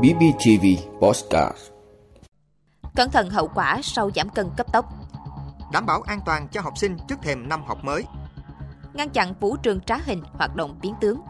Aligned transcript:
BBTV 0.00 0.66
Postcard 1.00 1.58
Cẩn 2.96 3.10
thận 3.10 3.30
hậu 3.30 3.48
quả 3.54 3.80
sau 3.82 4.10
giảm 4.14 4.28
cân 4.28 4.50
cấp 4.56 4.72
tốc. 4.72 4.84
Đảm 5.72 5.86
bảo 5.86 6.02
an 6.02 6.20
toàn 6.26 6.48
cho 6.48 6.60
học 6.60 6.78
sinh 6.78 6.96
trước 7.08 7.14
thềm 7.22 7.48
năm 7.48 7.64
học 7.66 7.84
mới. 7.84 8.04
Ngăn 8.94 9.10
chặn 9.10 9.34
vũ 9.40 9.56
trường 9.56 9.80
trá 9.80 9.96
hình 10.04 10.22
hoạt 10.32 10.56
động 10.56 10.78
biến 10.82 10.94
tướng. 11.00 11.20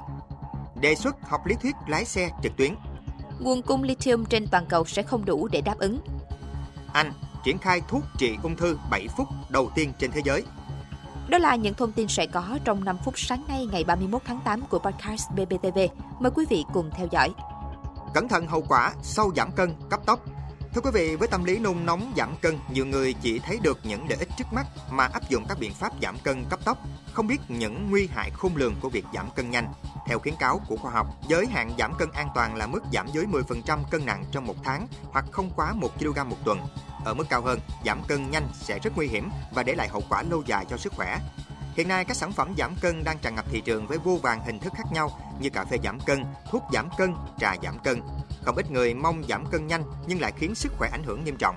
Đề 0.80 0.94
xuất 0.94 1.16
học 1.22 1.46
lý 1.46 1.54
thuyết 1.62 1.74
lái 1.86 2.04
xe 2.04 2.30
trực 2.42 2.56
tuyến. 2.56 2.74
Nguồn 3.38 3.62
cung 3.62 3.82
lithium 3.82 4.24
trên 4.24 4.46
toàn 4.46 4.66
cầu 4.66 4.84
sẽ 4.84 5.02
không 5.02 5.24
đủ 5.24 5.48
để 5.48 5.60
đáp 5.60 5.78
ứng. 5.78 6.00
Anh 6.92 7.12
triển 7.44 7.58
khai 7.58 7.80
thuốc 7.88 8.02
trị 8.18 8.36
ung 8.42 8.56
thư 8.56 8.78
7 8.90 9.06
phút 9.16 9.28
đầu 9.48 9.70
tiên 9.74 9.92
trên 9.98 10.12
thế 10.12 10.20
giới. 10.24 10.44
Đó 11.28 11.38
là 11.38 11.56
những 11.56 11.74
thông 11.74 11.92
tin 11.92 12.08
sẽ 12.08 12.26
có 12.26 12.58
trong 12.64 12.84
5 12.84 12.98
phút 13.04 13.18
sáng 13.18 13.44
nay 13.48 13.68
ngày 13.72 13.84
31 13.84 14.22
tháng 14.24 14.40
8 14.44 14.62
của 14.62 14.78
podcast 14.78 15.30
BBTV. 15.30 15.78
Mời 16.20 16.30
quý 16.34 16.44
vị 16.50 16.64
cùng 16.72 16.90
theo 16.96 17.06
dõi. 17.10 17.34
Cẩn 18.14 18.28
thận 18.28 18.46
hậu 18.46 18.64
quả 18.68 18.92
sau 19.02 19.30
giảm 19.36 19.52
cân 19.52 19.74
cấp 19.90 20.00
tốc. 20.06 20.20
Thưa 20.74 20.80
quý 20.80 20.90
vị, 20.94 21.16
với 21.16 21.28
tâm 21.28 21.44
lý 21.44 21.58
nôn 21.58 21.86
nóng 21.86 22.12
giảm 22.16 22.36
cân, 22.42 22.58
nhiều 22.72 22.86
người 22.86 23.14
chỉ 23.22 23.38
thấy 23.38 23.58
được 23.62 23.78
những 23.82 24.08
lợi 24.08 24.18
ích 24.18 24.28
trước 24.38 24.52
mắt 24.52 24.66
mà 24.90 25.04
áp 25.04 25.28
dụng 25.28 25.44
các 25.48 25.58
biện 25.60 25.74
pháp 25.74 25.92
giảm 26.02 26.18
cân 26.18 26.44
cấp 26.50 26.60
tốc, 26.64 26.78
không 27.12 27.26
biết 27.26 27.40
những 27.48 27.90
nguy 27.90 28.06
hại 28.06 28.30
khôn 28.30 28.56
lường 28.56 28.74
của 28.80 28.88
việc 28.88 29.04
giảm 29.14 29.30
cân 29.36 29.50
nhanh. 29.50 29.72
Theo 30.06 30.18
khuyến 30.18 30.36
cáo 30.36 30.60
của 30.68 30.76
khoa 30.76 30.92
học, 30.92 31.06
giới 31.28 31.46
hạn 31.46 31.72
giảm 31.78 31.94
cân 31.94 32.10
an 32.12 32.28
toàn 32.34 32.56
là 32.56 32.66
mức 32.66 32.80
giảm 32.92 33.06
dưới 33.12 33.26
10% 33.26 33.78
cân 33.90 34.06
nặng 34.06 34.24
trong 34.32 34.46
một 34.46 34.56
tháng 34.64 34.86
hoặc 35.12 35.24
không 35.30 35.50
quá 35.56 35.72
1 35.72 35.98
kg 35.98 36.28
một 36.28 36.36
tuần. 36.44 36.60
Ở 37.04 37.14
mức 37.14 37.24
cao 37.30 37.42
hơn, 37.42 37.60
giảm 37.84 38.02
cân 38.08 38.30
nhanh 38.30 38.48
sẽ 38.54 38.78
rất 38.78 38.96
nguy 38.96 39.06
hiểm 39.06 39.30
và 39.54 39.62
để 39.62 39.74
lại 39.74 39.88
hậu 39.88 40.02
quả 40.08 40.22
lâu 40.22 40.42
dài 40.46 40.64
cho 40.70 40.76
sức 40.76 40.92
khỏe. 40.96 41.18
Hiện 41.74 41.88
nay 41.88 42.04
các 42.04 42.16
sản 42.16 42.32
phẩm 42.32 42.54
giảm 42.58 42.74
cân 42.80 43.04
đang 43.04 43.18
tràn 43.18 43.34
ngập 43.34 43.44
thị 43.50 43.62
trường 43.64 43.86
với 43.86 43.98
vô 43.98 44.18
vàng 44.22 44.40
hình 44.44 44.58
thức 44.58 44.72
khác 44.76 44.92
nhau 44.92 45.10
như 45.40 45.50
cà 45.50 45.64
phê 45.64 45.76
giảm 45.84 46.00
cân, 46.00 46.24
thuốc 46.50 46.62
giảm 46.72 46.88
cân, 46.98 47.14
trà 47.38 47.54
giảm 47.62 47.78
cân. 47.84 48.00
Không 48.44 48.56
ít 48.56 48.70
người 48.70 48.94
mong 48.94 49.22
giảm 49.28 49.46
cân 49.50 49.66
nhanh 49.66 49.82
nhưng 50.06 50.20
lại 50.20 50.32
khiến 50.36 50.54
sức 50.54 50.72
khỏe 50.78 50.90
ảnh 50.92 51.02
hưởng 51.04 51.24
nghiêm 51.24 51.36
trọng. 51.36 51.56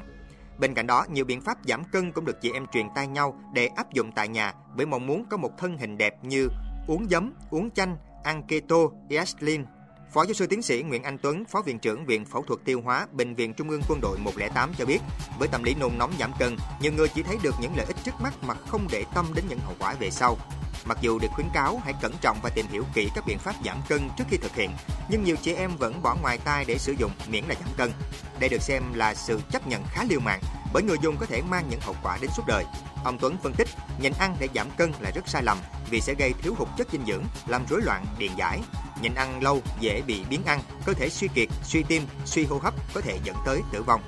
Bên 0.57 0.73
cạnh 0.73 0.87
đó, 0.87 1.05
nhiều 1.09 1.25
biện 1.25 1.41
pháp 1.41 1.57
giảm 1.63 1.83
cân 1.83 2.11
cũng 2.11 2.25
được 2.25 2.41
chị 2.41 2.51
em 2.53 2.65
truyền 2.67 2.87
tay 2.95 3.07
nhau 3.07 3.39
để 3.53 3.67
áp 3.67 3.93
dụng 3.93 4.11
tại 4.11 4.27
nhà 4.27 4.53
với 4.75 4.85
mong 4.85 5.07
muốn 5.07 5.25
có 5.29 5.37
một 5.37 5.51
thân 5.57 5.77
hình 5.77 5.97
đẹp 5.97 6.23
như 6.23 6.47
uống 6.87 7.07
giấm, 7.09 7.33
uống 7.49 7.71
chanh, 7.71 7.97
ăn 8.23 8.43
keto, 8.43 8.77
Eslin, 9.09 9.65
Phó 10.13 10.23
giáo 10.23 10.33
sư 10.33 10.47
tiến 10.47 10.61
sĩ 10.61 10.83
Nguyễn 10.83 11.03
Anh 11.03 11.17
Tuấn, 11.17 11.45
Phó 11.45 11.61
viện 11.61 11.79
trưởng 11.79 12.05
Viện 12.05 12.25
Phẫu 12.25 12.43
thuật 12.43 12.59
Tiêu 12.65 12.81
hóa 12.81 13.07
Bệnh 13.11 13.35
viện 13.35 13.53
Trung 13.53 13.69
ương 13.69 13.81
Quân 13.89 14.01
đội 14.01 14.17
108 14.17 14.73
cho 14.77 14.85
biết, 14.85 14.99
với 15.39 15.47
tâm 15.47 15.63
lý 15.63 15.73
nôn 15.73 15.97
nóng 15.97 16.13
giảm 16.19 16.31
cân, 16.39 16.57
nhiều 16.81 16.91
người 16.93 17.07
chỉ 17.07 17.23
thấy 17.23 17.37
được 17.43 17.55
những 17.61 17.77
lợi 17.77 17.85
ích 17.85 17.95
trước 18.03 18.11
mắt 18.21 18.33
mà 18.43 18.53
không 18.53 18.87
để 18.91 19.05
tâm 19.15 19.25
đến 19.35 19.45
những 19.49 19.59
hậu 19.59 19.75
quả 19.79 19.93
về 19.99 20.09
sau. 20.09 20.37
Mặc 20.85 20.97
dù 21.01 21.19
được 21.19 21.27
khuyến 21.31 21.47
cáo 21.53 21.81
hãy 21.83 21.93
cẩn 22.01 22.13
trọng 22.21 22.37
và 22.43 22.49
tìm 22.49 22.65
hiểu 22.71 22.85
kỹ 22.93 23.09
các 23.15 23.23
biện 23.27 23.37
pháp 23.37 23.55
giảm 23.65 23.77
cân 23.89 24.09
trước 24.17 24.23
khi 24.29 24.37
thực 24.37 24.55
hiện, 24.55 24.71
nhưng 25.09 25.23
nhiều 25.23 25.35
chị 25.41 25.53
em 25.53 25.71
vẫn 25.77 26.01
bỏ 26.03 26.15
ngoài 26.21 26.37
tai 26.37 26.65
để 26.65 26.77
sử 26.77 26.91
dụng 26.91 27.11
miễn 27.27 27.43
là 27.43 27.55
giảm 27.55 27.69
cân. 27.77 27.91
Đây 28.39 28.49
được 28.49 28.61
xem 28.61 28.83
là 28.93 29.15
sự 29.15 29.39
chấp 29.51 29.67
nhận 29.67 29.83
khá 29.91 30.03
liều 30.09 30.19
mạng 30.19 30.41
bởi 30.73 30.83
người 30.83 30.97
dùng 31.03 31.17
có 31.19 31.25
thể 31.25 31.41
mang 31.41 31.65
những 31.69 31.81
hậu 31.81 31.95
quả 32.03 32.17
đến 32.21 32.29
suốt 32.37 32.43
đời. 32.47 32.65
Ông 33.03 33.17
Tuấn 33.19 33.37
phân 33.43 33.53
tích, 33.53 33.67
nhịn 34.01 34.13
ăn 34.19 34.35
để 34.39 34.47
giảm 34.55 34.67
cân 34.77 34.91
là 34.99 35.11
rất 35.15 35.27
sai 35.27 35.43
lầm 35.43 35.57
vì 35.89 36.01
sẽ 36.01 36.13
gây 36.13 36.33
thiếu 36.41 36.55
hụt 36.57 36.67
chất 36.77 36.87
dinh 36.91 37.05
dưỡng, 37.07 37.23
làm 37.47 37.65
rối 37.69 37.81
loạn 37.81 38.05
điện 38.17 38.31
giải. 38.37 38.59
Nhịn 39.03 39.15
ăn 39.15 39.43
lâu 39.43 39.61
dễ 39.79 40.01
bị 40.07 40.21
biến 40.29 40.41
ăn, 40.45 40.59
cơ 40.85 40.93
thể 40.93 41.09
suy 41.09 41.27
kiệt, 41.35 41.49
suy 41.63 41.83
tim, 41.83 42.03
suy 42.25 42.45
hô 42.45 42.57
hấp 42.57 42.73
có 42.93 43.01
thể 43.01 43.19
dẫn 43.23 43.35
tới 43.45 43.61
tử 43.71 43.83
vong. 43.83 44.01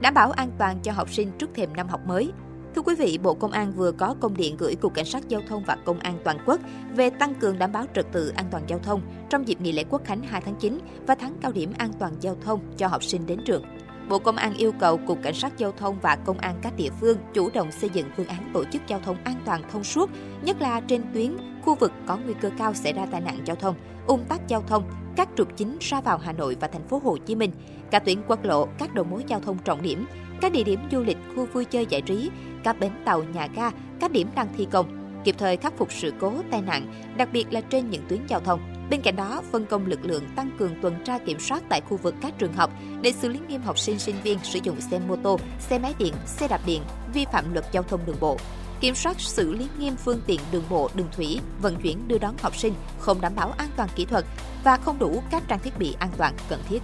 Đảm 0.00 0.14
bảo 0.14 0.30
an 0.30 0.50
toàn 0.58 0.78
cho 0.82 0.92
học 0.92 1.12
sinh 1.12 1.32
trước 1.38 1.50
thềm 1.54 1.76
năm 1.76 1.88
học 1.88 2.00
mới, 2.06 2.32
Thưa 2.74 2.82
quý 2.82 2.94
vị, 2.94 3.18
Bộ 3.22 3.34
Công 3.34 3.52
an 3.52 3.72
vừa 3.72 3.92
có 3.92 4.14
công 4.20 4.36
điện 4.36 4.56
gửi 4.58 4.74
Cục 4.74 4.94
Cảnh 4.94 5.04
sát 5.04 5.28
Giao 5.28 5.40
thông 5.48 5.64
và 5.64 5.76
Công 5.84 5.98
an 5.98 6.18
toàn 6.24 6.38
quốc 6.46 6.60
về 6.94 7.10
tăng 7.10 7.34
cường 7.34 7.58
đảm 7.58 7.72
bảo 7.72 7.84
trật 7.94 8.06
tự 8.12 8.28
an 8.28 8.46
toàn 8.50 8.62
giao 8.68 8.78
thông 8.78 9.00
trong 9.30 9.48
dịp 9.48 9.60
nghỉ 9.60 9.72
lễ 9.72 9.84
Quốc 9.90 10.02
khánh 10.04 10.22
2 10.22 10.40
tháng 10.40 10.54
9 10.54 10.78
và 11.06 11.14
tháng 11.14 11.36
cao 11.40 11.52
điểm 11.52 11.72
an 11.78 11.92
toàn 11.98 12.12
giao 12.20 12.36
thông 12.44 12.60
cho 12.76 12.88
học 12.88 13.04
sinh 13.04 13.26
đến 13.26 13.40
trường. 13.46 13.64
Bộ 14.12 14.18
Công 14.18 14.36
an 14.36 14.54
yêu 14.54 14.72
cầu 14.72 14.96
Cục 14.96 15.22
Cảnh 15.22 15.34
sát 15.34 15.58
Giao 15.58 15.72
thông 15.72 15.98
và 16.02 16.16
Công 16.16 16.38
an 16.38 16.58
các 16.62 16.76
địa 16.76 16.90
phương 17.00 17.18
chủ 17.34 17.50
động 17.54 17.72
xây 17.72 17.90
dựng 17.90 18.06
phương 18.16 18.26
án 18.26 18.50
tổ 18.54 18.64
chức 18.64 18.82
giao 18.86 19.00
thông 19.00 19.16
an 19.24 19.34
toàn 19.44 19.62
thông 19.72 19.84
suốt, 19.84 20.10
nhất 20.42 20.60
là 20.60 20.80
trên 20.80 21.02
tuyến, 21.14 21.36
khu 21.62 21.74
vực 21.74 21.92
có 22.06 22.18
nguy 22.24 22.34
cơ 22.40 22.50
cao 22.58 22.74
xảy 22.74 22.92
ra 22.92 23.06
tai 23.10 23.20
nạn 23.20 23.38
giao 23.44 23.56
thông, 23.56 23.74
ung 24.06 24.24
tắc 24.24 24.48
giao 24.48 24.62
thông, 24.62 24.84
các 25.16 25.28
trục 25.36 25.56
chính 25.56 25.76
ra 25.80 26.00
vào 26.00 26.18
Hà 26.18 26.32
Nội 26.32 26.56
và 26.60 26.68
thành 26.68 26.88
phố 26.88 27.00
Hồ 27.04 27.16
Chí 27.16 27.34
Minh, 27.34 27.52
cả 27.90 27.98
tuyến 27.98 28.22
quốc 28.28 28.44
lộ, 28.44 28.68
các 28.78 28.94
đầu 28.94 29.04
mối 29.04 29.24
giao 29.26 29.40
thông 29.40 29.58
trọng 29.64 29.82
điểm, 29.82 30.06
các 30.40 30.52
địa 30.52 30.64
điểm 30.64 30.80
du 30.92 31.00
lịch, 31.00 31.18
khu 31.36 31.46
vui 31.52 31.64
chơi 31.64 31.86
giải 31.86 32.02
trí, 32.02 32.30
các 32.64 32.80
bến 32.80 32.92
tàu, 33.04 33.22
nhà 33.22 33.48
ga, 33.54 33.70
các 34.00 34.12
điểm 34.12 34.28
đang 34.34 34.48
thi 34.56 34.66
công, 34.70 35.01
kịp 35.24 35.34
thời 35.38 35.56
khắc 35.56 35.72
phục 35.78 35.92
sự 35.92 36.12
cố, 36.20 36.32
tai 36.50 36.62
nạn, 36.62 36.94
đặc 37.16 37.28
biệt 37.32 37.52
là 37.52 37.60
trên 37.60 37.90
những 37.90 38.02
tuyến 38.08 38.26
giao 38.28 38.40
thông. 38.40 38.60
Bên 38.90 39.00
cạnh 39.02 39.16
đó, 39.16 39.42
phân 39.52 39.66
công 39.66 39.86
lực 39.86 40.04
lượng 40.04 40.24
tăng 40.36 40.50
cường 40.58 40.74
tuần 40.82 40.94
tra 41.04 41.18
kiểm 41.18 41.40
soát 41.40 41.62
tại 41.68 41.80
khu 41.80 41.96
vực 41.96 42.14
các 42.20 42.38
trường 42.38 42.52
học 42.52 42.70
để 43.02 43.12
xử 43.12 43.28
lý 43.28 43.38
nghiêm 43.48 43.62
học 43.62 43.78
sinh 43.78 43.98
sinh 43.98 44.16
viên 44.22 44.38
sử 44.42 44.58
dụng 44.62 44.80
xe 44.80 44.98
mô 44.98 45.16
tô, 45.16 45.38
xe 45.60 45.78
máy 45.78 45.94
điện, 45.98 46.14
xe 46.26 46.48
đạp 46.48 46.60
điện 46.66 46.82
vi 47.14 47.24
phạm 47.32 47.52
luật 47.52 47.64
giao 47.72 47.82
thông 47.82 48.00
đường 48.06 48.16
bộ. 48.20 48.38
Kiểm 48.80 48.94
soát 48.94 49.20
xử 49.20 49.52
lý 49.52 49.68
nghiêm 49.78 49.96
phương 49.96 50.20
tiện 50.26 50.40
đường 50.52 50.64
bộ, 50.68 50.90
đường 50.94 51.08
thủy, 51.16 51.40
vận 51.60 51.76
chuyển 51.76 52.08
đưa 52.08 52.18
đón 52.18 52.34
học 52.42 52.56
sinh 52.56 52.74
không 52.98 53.20
đảm 53.20 53.34
bảo 53.34 53.54
an 53.58 53.68
toàn 53.76 53.88
kỹ 53.94 54.04
thuật 54.04 54.24
và 54.64 54.76
không 54.76 54.98
đủ 54.98 55.22
các 55.30 55.42
trang 55.48 55.58
thiết 55.58 55.78
bị 55.78 55.96
an 55.98 56.10
toàn 56.16 56.34
cần 56.48 56.60
thiết. 56.68 56.82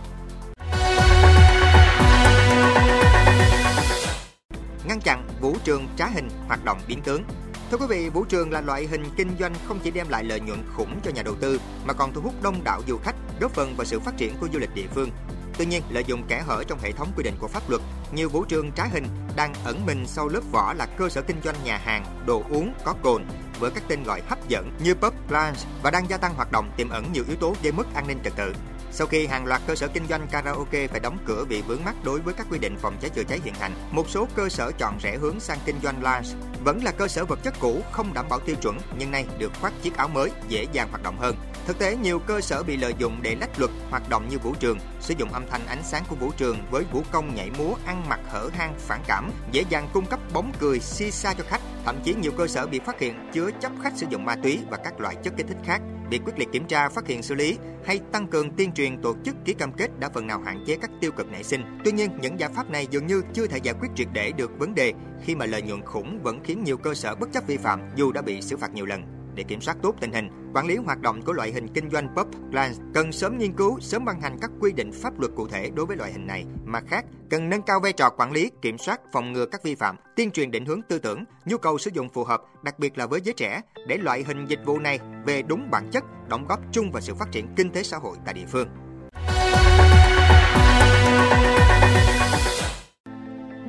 Ngăn 4.88 5.00
chặn 5.00 5.28
vũ 5.40 5.56
trường 5.64 5.86
trá 5.96 6.06
hình 6.06 6.28
hoạt 6.46 6.64
động 6.64 6.78
biến 6.88 7.00
tướng 7.04 7.22
Thưa 7.70 7.76
quý 7.76 7.86
vị, 7.88 8.08
vũ 8.08 8.24
trường 8.24 8.52
là 8.52 8.60
loại 8.60 8.86
hình 8.86 9.04
kinh 9.16 9.30
doanh 9.38 9.54
không 9.68 9.80
chỉ 9.82 9.90
đem 9.90 10.08
lại 10.08 10.24
lợi 10.24 10.40
nhuận 10.40 10.62
khủng 10.76 11.00
cho 11.04 11.10
nhà 11.10 11.22
đầu 11.22 11.34
tư 11.34 11.60
mà 11.84 11.92
còn 11.92 12.12
thu 12.12 12.20
hút 12.20 12.34
đông 12.42 12.64
đảo 12.64 12.82
du 12.88 12.98
khách, 12.98 13.14
góp 13.40 13.52
phần 13.52 13.76
vào 13.76 13.84
sự 13.84 14.00
phát 14.00 14.16
triển 14.16 14.34
của 14.40 14.48
du 14.52 14.58
lịch 14.58 14.74
địa 14.74 14.86
phương. 14.94 15.10
Tuy 15.58 15.66
nhiên, 15.66 15.82
lợi 15.90 16.04
dụng 16.06 16.26
kẽ 16.28 16.42
hở 16.46 16.64
trong 16.64 16.78
hệ 16.82 16.92
thống 16.92 17.12
quy 17.16 17.22
định 17.22 17.34
của 17.38 17.48
pháp 17.48 17.70
luật, 17.70 17.82
nhiều 18.12 18.28
vũ 18.28 18.44
trường 18.44 18.72
trá 18.72 18.84
hình 18.84 19.06
đang 19.36 19.54
ẩn 19.64 19.86
mình 19.86 20.06
sau 20.06 20.28
lớp 20.28 20.40
vỏ 20.52 20.72
là 20.72 20.86
cơ 20.86 21.08
sở 21.08 21.22
kinh 21.22 21.36
doanh 21.44 21.56
nhà 21.64 21.76
hàng, 21.76 22.04
đồ 22.26 22.42
uống 22.50 22.74
có 22.84 22.94
cồn 23.02 23.24
với 23.58 23.70
các 23.70 23.82
tên 23.88 24.02
gọi 24.02 24.22
hấp 24.28 24.48
dẫn 24.48 24.70
như 24.84 24.94
pub, 24.94 25.14
lounge 25.28 25.60
và 25.82 25.90
đang 25.90 26.10
gia 26.10 26.16
tăng 26.16 26.34
hoạt 26.34 26.52
động 26.52 26.70
tiềm 26.76 26.88
ẩn 26.88 27.12
nhiều 27.12 27.24
yếu 27.28 27.36
tố 27.36 27.54
gây 27.62 27.72
mất 27.72 27.94
an 27.94 28.06
ninh 28.06 28.18
trật 28.24 28.36
tự. 28.36 28.54
Sau 28.92 29.06
khi 29.06 29.26
hàng 29.26 29.46
loạt 29.46 29.60
cơ 29.66 29.74
sở 29.74 29.88
kinh 29.88 30.06
doanh 30.06 30.26
karaoke 30.30 30.86
phải 30.86 31.00
đóng 31.00 31.18
cửa 31.26 31.44
vì 31.48 31.62
vướng 31.62 31.84
mắc 31.84 31.94
đối 32.04 32.20
với 32.20 32.34
các 32.34 32.46
quy 32.50 32.58
định 32.58 32.76
phòng 32.80 32.96
cháy 33.00 33.10
chữa 33.10 33.24
cháy 33.24 33.40
hiện 33.44 33.54
hành, 33.54 33.72
một 33.90 34.08
số 34.08 34.28
cơ 34.34 34.48
sở 34.48 34.72
chọn 34.78 34.98
rẽ 35.02 35.16
hướng 35.16 35.40
sang 35.40 35.58
kinh 35.64 35.76
doanh 35.82 36.02
lounge. 36.02 36.47
Vẫn 36.64 36.84
là 36.84 36.90
cơ 36.90 37.08
sở 37.08 37.24
vật 37.24 37.38
chất 37.42 37.54
cũ 37.60 37.82
không 37.92 38.14
đảm 38.14 38.26
bảo 38.28 38.40
tiêu 38.40 38.56
chuẩn 38.62 38.78
nhưng 38.98 39.10
nay 39.10 39.26
được 39.38 39.52
khoác 39.60 39.72
chiếc 39.82 39.96
áo 39.96 40.08
mới, 40.08 40.30
dễ 40.48 40.66
dàng 40.72 40.88
hoạt 40.90 41.02
động 41.02 41.16
hơn. 41.18 41.36
Thực 41.66 41.78
tế, 41.78 41.96
nhiều 41.96 42.18
cơ 42.18 42.40
sở 42.40 42.62
bị 42.62 42.76
lợi 42.76 42.94
dụng 42.98 43.18
để 43.22 43.36
lách 43.40 43.58
luật 43.58 43.70
hoạt 43.90 44.08
động 44.08 44.28
như 44.28 44.38
vũ 44.38 44.54
trường, 44.60 44.78
sử 45.00 45.14
dụng 45.18 45.32
âm 45.32 45.44
thanh 45.50 45.66
ánh 45.66 45.82
sáng 45.82 46.04
của 46.08 46.16
vũ 46.16 46.30
trường 46.36 46.58
với 46.70 46.84
vũ 46.92 47.02
công 47.10 47.34
nhảy 47.34 47.50
múa, 47.58 47.74
ăn 47.86 48.08
mặc 48.08 48.20
hở 48.28 48.48
hang, 48.52 48.74
phản 48.78 49.00
cảm, 49.06 49.30
dễ 49.52 49.64
dàng 49.70 49.88
cung 49.92 50.06
cấp 50.06 50.20
bóng 50.32 50.52
cười, 50.58 50.80
si 50.80 51.10
sa 51.10 51.34
cho 51.34 51.44
khách. 51.48 51.60
Thậm 51.84 52.00
chí 52.04 52.14
nhiều 52.14 52.32
cơ 52.38 52.46
sở 52.46 52.66
bị 52.66 52.78
phát 52.78 53.00
hiện 53.00 53.30
chứa 53.32 53.50
chấp 53.60 53.72
khách 53.82 53.92
sử 53.96 54.06
dụng 54.10 54.24
ma 54.24 54.36
túy 54.42 54.58
và 54.70 54.76
các 54.76 55.00
loại 55.00 55.16
chất 55.22 55.32
kích 55.36 55.46
thích 55.48 55.58
khác. 55.64 55.80
Việc 56.10 56.22
quyết 56.24 56.38
liệt 56.38 56.48
kiểm 56.52 56.66
tra, 56.66 56.88
phát 56.88 57.06
hiện 57.06 57.22
xử 57.22 57.34
lý 57.34 57.58
hay 57.84 58.00
tăng 58.12 58.26
cường 58.26 58.50
tuyên 58.50 58.72
truyền 58.72 59.02
tổ 59.02 59.14
chức 59.24 59.36
ký 59.44 59.54
cam 59.54 59.72
kết 59.72 60.00
đã 60.00 60.08
phần 60.08 60.26
nào 60.26 60.40
hạn 60.40 60.64
chế 60.66 60.76
các 60.80 60.90
tiêu 61.00 61.12
cực 61.12 61.32
nảy 61.32 61.44
sinh. 61.44 61.64
Tuy 61.84 61.92
nhiên, 61.92 62.10
những 62.20 62.40
giải 62.40 62.50
pháp 62.54 62.70
này 62.70 62.86
dường 62.90 63.06
như 63.06 63.22
chưa 63.32 63.46
thể 63.46 63.58
giải 63.58 63.74
quyết 63.80 63.88
triệt 63.94 64.08
để 64.12 64.32
được 64.32 64.58
vấn 64.58 64.74
đề 64.74 64.92
khi 65.22 65.34
mà 65.34 65.46
lợi 65.46 65.62
nhuận 65.62 65.82
khủng 65.82 66.22
vẫn 66.22 66.40
khiến 66.44 66.64
nhiều 66.64 66.76
cơ 66.76 66.94
sở 66.94 67.14
bất 67.14 67.32
chấp 67.32 67.46
vi 67.46 67.56
phạm 67.56 67.80
dù 67.96 68.12
đã 68.12 68.22
bị 68.22 68.42
xử 68.42 68.56
phạt 68.56 68.74
nhiều 68.74 68.86
lần 68.86 69.17
để 69.34 69.42
kiểm 69.42 69.60
soát 69.60 69.76
tốt 69.82 69.94
tình 70.00 70.12
hình, 70.12 70.28
quản 70.54 70.66
lý 70.66 70.76
hoạt 70.76 71.00
động 71.00 71.22
của 71.22 71.32
loại 71.32 71.52
hình 71.52 71.68
kinh 71.74 71.90
doanh 71.90 72.08
pub, 72.16 72.26
clan 72.50 72.72
cần 72.94 73.12
sớm 73.12 73.38
nghiên 73.38 73.52
cứu, 73.52 73.80
sớm 73.80 74.04
ban 74.04 74.20
hành 74.20 74.38
các 74.40 74.50
quy 74.60 74.72
định 74.72 74.92
pháp 74.92 75.20
luật 75.20 75.32
cụ 75.36 75.48
thể 75.48 75.70
đối 75.74 75.86
với 75.86 75.96
loại 75.96 76.12
hình 76.12 76.26
này. 76.26 76.44
Mặt 76.64 76.84
khác, 76.86 77.04
cần 77.30 77.48
nâng 77.48 77.62
cao 77.62 77.80
vai 77.80 77.92
trò 77.92 78.10
quản 78.10 78.32
lý, 78.32 78.50
kiểm 78.62 78.78
soát, 78.78 79.00
phòng 79.12 79.32
ngừa 79.32 79.46
các 79.46 79.62
vi 79.62 79.74
phạm, 79.74 79.96
tuyên 80.16 80.30
truyền 80.30 80.50
định 80.50 80.64
hướng 80.64 80.82
tư 80.82 80.98
tưởng, 80.98 81.24
nhu 81.44 81.58
cầu 81.58 81.78
sử 81.78 81.90
dụng 81.94 82.08
phù 82.08 82.24
hợp, 82.24 82.42
đặc 82.62 82.78
biệt 82.78 82.98
là 82.98 83.06
với 83.06 83.20
giới 83.24 83.34
trẻ, 83.34 83.60
để 83.86 83.96
loại 83.96 84.24
hình 84.24 84.46
dịch 84.46 84.60
vụ 84.64 84.78
này 84.78 84.98
về 85.26 85.42
đúng 85.42 85.70
bản 85.70 85.88
chất, 85.92 86.04
đóng 86.28 86.46
góp 86.48 86.60
chung 86.72 86.90
vào 86.92 87.00
sự 87.00 87.14
phát 87.14 87.28
triển 87.32 87.46
kinh 87.56 87.70
tế 87.70 87.82
xã 87.82 87.96
hội 87.96 88.16
tại 88.24 88.34
địa 88.34 88.46
phương. 88.46 88.68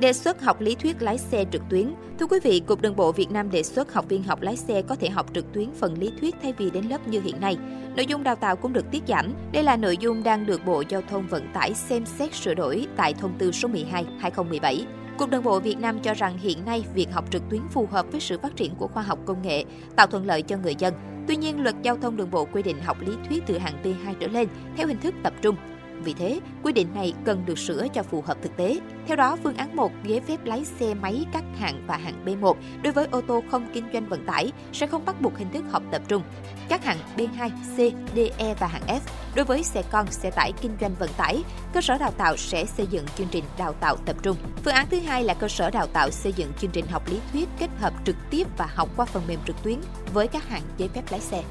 Đề 0.00 0.12
xuất 0.12 0.42
học 0.42 0.60
lý 0.60 0.74
thuyết 0.74 1.02
lái 1.02 1.18
xe 1.18 1.44
trực 1.52 1.62
tuyến. 1.70 1.94
Thưa 2.18 2.26
quý 2.26 2.38
vị, 2.42 2.62
Cục 2.66 2.82
Đường 2.82 2.96
bộ 2.96 3.12
Việt 3.12 3.30
Nam 3.30 3.50
đề 3.50 3.62
xuất 3.62 3.92
học 3.92 4.04
viên 4.08 4.22
học 4.22 4.42
lái 4.42 4.56
xe 4.56 4.82
có 4.82 4.94
thể 4.94 5.08
học 5.08 5.26
trực 5.34 5.52
tuyến 5.52 5.70
phần 5.72 5.98
lý 5.98 6.12
thuyết 6.20 6.34
thay 6.42 6.52
vì 6.58 6.70
đến 6.70 6.84
lớp 6.84 7.08
như 7.08 7.20
hiện 7.20 7.40
nay. 7.40 7.56
Nội 7.96 8.06
dung 8.06 8.22
đào 8.22 8.36
tạo 8.36 8.56
cũng 8.56 8.72
được 8.72 8.90
tiết 8.90 9.02
giảm. 9.08 9.34
Đây 9.52 9.62
là 9.62 9.76
nội 9.76 9.96
dung 9.96 10.22
đang 10.22 10.46
được 10.46 10.64
Bộ 10.66 10.82
Giao 10.88 11.02
thông 11.10 11.26
Vận 11.26 11.52
tải 11.54 11.74
xem 11.74 12.06
xét 12.06 12.34
sửa 12.34 12.54
đổi 12.54 12.86
tại 12.96 13.14
thông 13.14 13.38
tư 13.38 13.52
số 13.52 13.68
12/2017. 13.68 14.84
Cục 15.18 15.30
Đường 15.30 15.42
bộ 15.42 15.60
Việt 15.60 15.78
Nam 15.78 15.98
cho 16.02 16.14
rằng 16.14 16.38
hiện 16.38 16.64
nay 16.64 16.84
việc 16.94 17.12
học 17.12 17.24
trực 17.30 17.42
tuyến 17.50 17.62
phù 17.70 17.86
hợp 17.86 18.06
với 18.12 18.20
sự 18.20 18.38
phát 18.38 18.56
triển 18.56 18.74
của 18.74 18.86
khoa 18.86 19.02
học 19.02 19.18
công 19.26 19.42
nghệ, 19.42 19.64
tạo 19.96 20.06
thuận 20.06 20.26
lợi 20.26 20.42
cho 20.42 20.56
người 20.56 20.74
dân. 20.78 20.94
Tuy 21.28 21.36
nhiên, 21.36 21.62
luật 21.62 21.74
giao 21.82 21.96
thông 21.96 22.16
đường 22.16 22.30
bộ 22.30 22.44
quy 22.44 22.62
định 22.62 22.80
học 22.84 22.96
lý 23.00 23.12
thuyết 23.28 23.42
từ 23.46 23.58
hạng 23.58 23.82
B2 23.84 24.14
trở 24.20 24.26
lên 24.26 24.48
theo 24.76 24.86
hình 24.86 25.00
thức 25.00 25.14
tập 25.22 25.32
trung. 25.42 25.56
Vì 26.04 26.14
thế, 26.14 26.40
quy 26.62 26.72
định 26.72 26.94
này 26.94 27.14
cần 27.24 27.42
được 27.46 27.58
sửa 27.58 27.86
cho 27.94 28.02
phù 28.02 28.22
hợp 28.26 28.36
thực 28.42 28.56
tế. 28.56 28.80
Theo 29.06 29.16
đó, 29.16 29.36
phương 29.42 29.56
án 29.56 29.76
1, 29.76 29.92
giấy 30.04 30.20
phép 30.20 30.44
lái 30.44 30.64
xe 30.64 30.94
máy 30.94 31.24
các 31.32 31.44
hạng 31.58 31.84
và 31.86 31.96
hạng 31.96 32.24
B1 32.24 32.54
đối 32.82 32.92
với 32.92 33.06
ô 33.10 33.20
tô 33.20 33.42
không 33.50 33.66
kinh 33.72 33.84
doanh 33.92 34.08
vận 34.08 34.26
tải 34.26 34.52
sẽ 34.72 34.86
không 34.86 35.04
bắt 35.04 35.20
buộc 35.20 35.38
hình 35.38 35.50
thức 35.52 35.64
học 35.70 35.82
tập 35.90 36.02
trung. 36.08 36.22
Các 36.68 36.84
hạng 36.84 36.98
B2, 37.16 37.50
C, 37.50 37.94
D, 38.16 38.18
E 38.38 38.54
và 38.54 38.66
hạng 38.66 38.86
F 38.86 39.00
đối 39.34 39.44
với 39.44 39.62
xe 39.62 39.82
con, 39.90 40.06
xe 40.10 40.30
tải 40.30 40.52
kinh 40.60 40.76
doanh 40.80 40.94
vận 40.98 41.10
tải, 41.16 41.42
cơ 41.72 41.80
sở 41.80 41.98
đào 41.98 42.10
tạo 42.10 42.36
sẽ 42.36 42.64
xây 42.64 42.86
dựng 42.90 43.04
chương 43.16 43.28
trình 43.30 43.44
đào 43.58 43.72
tạo 43.72 43.96
tập 43.96 44.16
trung. 44.22 44.36
Phương 44.64 44.74
án 44.74 44.86
thứ 44.90 45.00
hai 45.00 45.24
là 45.24 45.34
cơ 45.34 45.48
sở 45.48 45.70
đào 45.70 45.86
tạo 45.86 46.10
xây 46.10 46.32
dựng 46.32 46.52
chương 46.60 46.70
trình 46.70 46.86
học 46.86 47.08
lý 47.10 47.20
thuyết 47.32 47.48
kết 47.58 47.70
hợp 47.78 47.92
trực 48.04 48.16
tiếp 48.30 48.46
và 48.56 48.68
học 48.74 48.88
qua 48.96 49.06
phần 49.06 49.22
mềm 49.28 49.38
trực 49.46 49.62
tuyến 49.62 49.78
với 50.14 50.28
các 50.28 50.48
hạng 50.48 50.62
giấy 50.78 50.88
phép 50.88 51.02
lái 51.10 51.20
xe. 51.20 51.42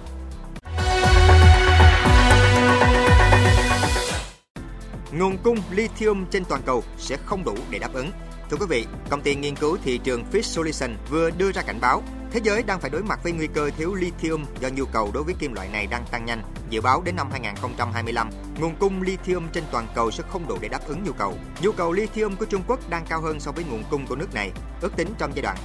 Nguồn 5.20 5.38
cung 5.38 5.58
lithium 5.72 6.26
trên 6.26 6.46
toàn 6.46 6.62
cầu 6.66 6.84
sẽ 6.98 7.18
không 7.26 7.44
đủ 7.44 7.56
để 7.70 7.80
đáp 7.80 7.94
ứng. 7.94 8.12
Thưa 8.50 8.58
quý 8.58 8.66
vị, 8.70 8.86
công 9.10 9.22
ty 9.22 9.36
nghiên 9.36 9.56
cứu 9.56 9.78
thị 9.84 10.00
trường 10.04 10.24
Fish 10.32 10.42
Solution 10.42 10.98
vừa 11.10 11.30
đưa 11.30 11.52
ra 11.52 11.62
cảnh 11.62 11.80
báo 11.82 12.04
Thế 12.32 12.40
giới 12.44 12.64
đang 12.64 12.80
phải 12.80 12.90
đối 12.90 13.04
mặt 13.04 13.20
với 13.24 13.32
nguy 13.32 13.48
cơ 13.48 13.70
thiếu 13.78 13.94
lithium 13.94 14.46
do 14.60 14.70
nhu 14.70 14.86
cầu 14.86 15.12
đối 15.14 15.24
với 15.24 15.34
kim 15.40 15.54
loại 15.54 15.70
này 15.70 15.88
đang 15.88 16.06
tăng 16.12 16.26
nhanh. 16.26 16.42
Dự 16.70 16.82
báo 16.82 17.02
đến 17.02 17.16
năm 17.16 17.28
2025, 17.32 18.30
nguồn 18.60 18.76
cung 18.76 19.02
lithium 19.02 19.48
trên 19.54 19.64
toàn 19.72 19.88
cầu 19.96 20.12
sẽ 20.12 20.24
không 20.30 20.48
đủ 20.48 20.58
để 20.62 20.68
đáp 20.68 20.88
ứng 20.88 21.04
nhu 21.04 21.12
cầu. 21.12 21.34
Nhu 21.62 21.72
cầu 21.72 21.92
lithium 21.92 22.36
của 22.36 22.46
Trung 22.46 22.62
Quốc 22.68 22.90
đang 22.90 23.06
cao 23.10 23.22
hơn 23.22 23.40
so 23.40 23.52
với 23.52 23.64
nguồn 23.64 23.84
cung 23.90 24.08
của 24.08 24.16
nước 24.16 24.34
này. 24.34 24.52
Ước 24.82 24.96
tính 24.96 25.08
trong 25.18 25.32
giai 25.36 25.42
đoạn 25.42 25.58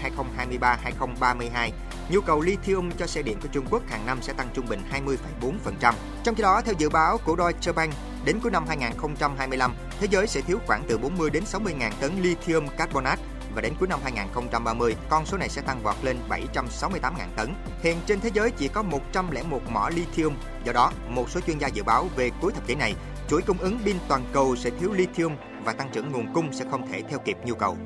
2023-2032, 1.21 1.71
nhu 2.11 2.21
cầu 2.21 2.41
lithium 2.41 2.91
cho 2.99 3.07
xe 3.07 3.23
điện 3.23 3.39
của 3.43 3.49
Trung 3.53 3.67
Quốc 3.71 3.83
hàng 3.89 4.07
năm 4.07 4.19
sẽ 4.23 4.33
tăng 4.33 4.49
trung 4.55 4.67
bình 4.69 4.81
20,4%. 5.41 5.95
Trong 6.25 6.35
khi 6.35 6.43
đó, 6.43 6.63
theo 6.65 6.75
dự 6.79 6.89
báo 6.89 7.19
của 7.19 7.37
Deutsche 7.39 7.73
Bank, 7.73 7.95
đến 8.25 8.41
cuối 8.43 8.51
năm 8.53 8.65
2025, 8.69 9.75
thế 10.01 10.07
giới 10.11 10.27
sẽ 10.27 10.41
thiếu 10.41 10.59
khoảng 10.67 10.85
từ 10.89 10.99
40 10.99 11.31
đến 11.31 11.45
60 11.47 11.75
ngàn 11.79 11.93
tấn 12.01 12.13
lithium 12.23 12.67
carbonate 12.79 13.23
và 13.55 13.61
đến 13.61 13.73
cuối 13.79 13.89
năm 13.89 14.01
2030, 14.03 14.97
con 15.09 15.27
số 15.27 15.37
này 15.37 15.49
sẽ 15.49 15.63
tăng 15.63 15.83
vọt 15.83 15.97
lên 16.03 16.17
768.000 16.29 17.11
tấn. 17.37 17.55
Hiện 17.83 17.97
trên 18.07 18.21
thế 18.21 18.31
giới 18.35 18.51
chỉ 18.51 18.69
có 18.69 18.83
101 18.83 19.61
mỏ 19.71 19.91
lithium, 19.95 20.35
do 20.65 20.73
đó 20.73 20.93
một 21.09 21.31
số 21.31 21.41
chuyên 21.41 21.59
gia 21.59 21.69
dự 21.69 21.83
báo 21.83 22.09
về 22.17 22.31
cuối 22.41 22.53
thập 22.53 22.67
kỷ 22.67 22.75
này, 22.75 22.95
chuỗi 23.29 23.43
cung 23.43 23.59
ứng 23.59 23.79
pin 23.85 23.97
toàn 24.09 24.25
cầu 24.33 24.57
sẽ 24.57 24.71
thiếu 24.81 24.93
lithium 24.93 25.37
và 25.65 25.73
tăng 25.73 25.91
trưởng 25.93 26.13
nguồn 26.13 26.33
cung 26.35 26.53
sẽ 26.53 26.65
không 26.71 26.89
thể 26.89 27.03
theo 27.11 27.19
kịp 27.19 27.37
nhu 27.45 27.55
cầu. 27.55 27.77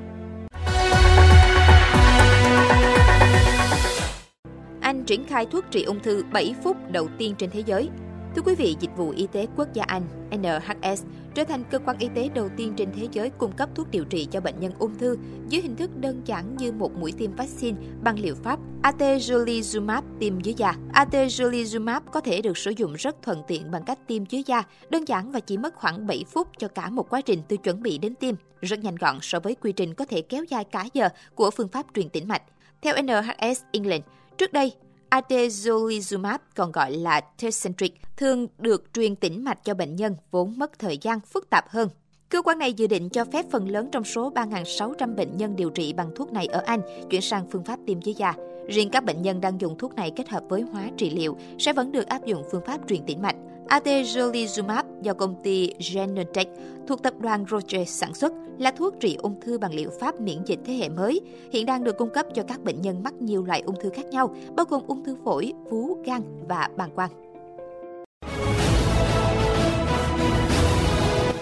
Anh 4.81 5.03
triển 5.05 5.27
khai 5.27 5.45
thuốc 5.51 5.65
trị 5.71 5.83
ung 5.83 5.99
thư 5.99 6.23
7 6.31 6.55
phút 6.63 6.77
đầu 6.91 7.09
tiên 7.17 7.35
trên 7.37 7.49
thế 7.49 7.63
giới. 7.65 7.89
Thưa 8.35 8.41
quý 8.41 8.55
vị, 8.55 8.75
Dịch 8.79 8.97
vụ 8.97 9.09
Y 9.09 9.27
tế 9.27 9.47
Quốc 9.55 9.73
gia 9.73 9.83
Anh 9.83 10.03
NHS 10.31 11.03
trở 11.35 11.43
thành 11.43 11.63
cơ 11.71 11.79
quan 11.79 11.97
y 11.97 12.09
tế 12.15 12.29
đầu 12.35 12.49
tiên 12.57 12.73
trên 12.77 12.89
thế 12.95 13.07
giới 13.11 13.29
cung 13.29 13.51
cấp 13.51 13.69
thuốc 13.75 13.91
điều 13.91 14.05
trị 14.05 14.27
cho 14.31 14.41
bệnh 14.41 14.59
nhân 14.59 14.73
ung 14.79 14.97
thư 14.97 15.17
dưới 15.49 15.61
hình 15.61 15.75
thức 15.75 15.97
đơn 15.97 16.21
giản 16.25 16.57
như 16.57 16.71
một 16.71 16.91
mũi 16.95 17.11
tiêm 17.17 17.35
vaccine 17.35 17.77
bằng 18.03 18.19
liệu 18.19 18.35
pháp 18.35 18.59
atezolizumab 18.83 20.01
tiêm 20.19 20.41
dưới 20.41 20.53
da. 20.57 20.75
Atezolizumab 20.93 22.01
có 22.11 22.21
thể 22.21 22.41
được 22.41 22.57
sử 22.57 22.71
dụng 22.71 22.93
rất 22.93 23.15
thuận 23.21 23.41
tiện 23.47 23.71
bằng 23.71 23.83
cách 23.83 23.99
tiêm 24.07 24.25
dưới 24.25 24.43
da, 24.45 24.63
đơn 24.89 25.07
giản 25.07 25.31
và 25.31 25.39
chỉ 25.39 25.57
mất 25.57 25.75
khoảng 25.75 26.07
7 26.07 26.25
phút 26.27 26.47
cho 26.57 26.67
cả 26.67 26.89
một 26.89 27.09
quá 27.09 27.21
trình 27.21 27.41
từ 27.47 27.57
chuẩn 27.57 27.81
bị 27.81 27.97
đến 27.97 28.15
tiêm, 28.15 28.35
rất 28.61 28.79
nhanh 28.79 28.95
gọn 28.95 29.17
so 29.21 29.39
với 29.39 29.55
quy 29.55 29.71
trình 29.71 29.93
có 29.93 30.05
thể 30.05 30.21
kéo 30.21 30.43
dài 30.43 30.63
cả 30.63 30.85
giờ 30.93 31.09
của 31.35 31.51
phương 31.51 31.67
pháp 31.67 31.85
truyền 31.95 32.09
tĩnh 32.09 32.27
mạch. 32.27 32.43
Theo 32.81 32.95
NHS 33.01 33.61
England, 33.71 34.03
trước 34.37 34.53
đây 34.53 34.73
Atezolizumab, 35.09 36.39
còn 36.55 36.71
gọi 36.71 36.91
là 36.91 37.21
Tecentriq, 37.39 37.89
thường 38.17 38.47
được 38.57 38.93
truyền 38.93 39.15
tĩnh 39.15 39.43
mạch 39.43 39.63
cho 39.63 39.73
bệnh 39.73 39.95
nhân 39.95 40.15
vốn 40.31 40.53
mất 40.57 40.79
thời 40.79 40.97
gian 41.01 41.19
phức 41.19 41.49
tạp 41.49 41.69
hơn. 41.69 41.89
Cơ 42.29 42.41
quan 42.41 42.59
này 42.59 42.73
dự 42.73 42.87
định 42.87 43.09
cho 43.09 43.25
phép 43.25 43.45
phần 43.51 43.69
lớn 43.69 43.89
trong 43.91 44.03
số 44.03 44.31
3.600 44.31 45.15
bệnh 45.15 45.37
nhân 45.37 45.55
điều 45.55 45.69
trị 45.69 45.93
bằng 45.93 46.11
thuốc 46.15 46.33
này 46.33 46.47
ở 46.47 46.63
Anh 46.65 46.81
chuyển 47.09 47.21
sang 47.21 47.45
phương 47.51 47.63
pháp 47.63 47.79
tiêm 47.87 48.01
dưới 48.01 48.15
da. 48.15 48.33
Riêng 48.67 48.89
các 48.89 49.03
bệnh 49.03 49.21
nhân 49.21 49.41
đang 49.41 49.61
dùng 49.61 49.77
thuốc 49.77 49.95
này 49.95 50.11
kết 50.15 50.29
hợp 50.29 50.43
với 50.49 50.61
hóa 50.61 50.89
trị 50.97 51.09
liệu 51.09 51.37
sẽ 51.59 51.73
vẫn 51.73 51.91
được 51.91 52.07
áp 52.07 52.25
dụng 52.25 52.43
phương 52.51 52.65
pháp 52.65 52.79
truyền 52.87 53.05
tĩnh 53.05 53.21
mạch. 53.21 53.35
Atezolizumab 53.67 54.83
do 55.01 55.13
công 55.13 55.35
ty 55.43 55.73
Genentech 55.93 56.47
thuộc 56.87 57.03
tập 57.03 57.13
đoàn 57.19 57.45
Roche 57.49 57.85
sản 57.85 58.13
xuất 58.13 58.33
là 58.59 58.71
thuốc 58.71 58.93
trị 58.99 59.17
ung 59.21 59.41
thư 59.41 59.57
bằng 59.57 59.73
liệu 59.73 59.89
pháp 59.99 60.19
miễn 60.21 60.43
dịch 60.45 60.59
thế 60.65 60.73
hệ 60.73 60.89
mới, 60.89 61.21
hiện 61.51 61.65
đang 61.65 61.83
được 61.83 61.97
cung 61.97 62.09
cấp 62.13 62.25
cho 62.35 62.43
các 62.47 62.63
bệnh 62.63 62.81
nhân 62.81 63.03
mắc 63.03 63.13
nhiều 63.13 63.43
loại 63.43 63.61
ung 63.65 63.75
thư 63.81 63.89
khác 63.89 64.05
nhau, 64.05 64.35
bao 64.55 64.65
gồm 64.69 64.81
ung 64.87 65.03
thư 65.03 65.15
phổi, 65.25 65.53
vú, 65.69 65.97
gan 66.05 66.21
và 66.47 66.69
bàng 66.77 66.91
quang. 66.95 67.09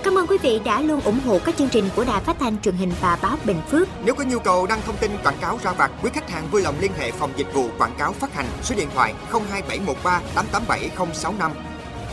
Cảm 0.03 0.17
ơn 0.17 0.27
quý 0.27 0.37
vị 0.41 0.59
đã 0.65 0.81
luôn 0.81 1.01
ủng 1.01 1.19
hộ 1.25 1.39
các 1.45 1.57
chương 1.57 1.69
trình 1.69 1.85
của 1.95 2.05
Đài 2.05 2.21
Phát 2.21 2.39
thanh 2.39 2.61
truyền 2.61 2.75
hình 2.75 2.91
và 3.01 3.19
báo 3.21 3.37
Bình 3.45 3.61
Phước. 3.69 3.87
Nếu 4.05 4.15
có 4.15 4.23
nhu 4.23 4.39
cầu 4.39 4.67
đăng 4.67 4.79
thông 4.85 4.95
tin 4.97 5.11
quảng 5.23 5.37
cáo 5.41 5.59
ra 5.63 5.73
vặt, 5.73 5.91
quý 6.03 6.09
khách 6.13 6.29
hàng 6.29 6.47
vui 6.51 6.61
lòng 6.61 6.75
liên 6.81 6.91
hệ 6.97 7.11
phòng 7.11 7.31
dịch 7.35 7.53
vụ 7.53 7.65
quảng 7.77 7.95
cáo 7.97 8.13
phát 8.13 8.33
hành 8.33 8.45
số 8.63 8.75
điện 8.77 8.87
thoại 8.93 9.13
02713 9.31 10.21
887065. 10.35 11.51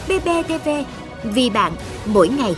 BBTV, 0.09 0.69
vì 1.25 1.51
bạn, 1.51 1.73
mỗi 2.07 2.29
ngày. 2.29 2.57